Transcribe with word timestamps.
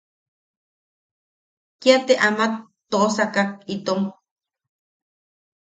Kia 1.81 1.97
te 2.05 2.13
ama 2.27 2.45
toʼosakak 2.91 3.49
itom. 3.73 4.01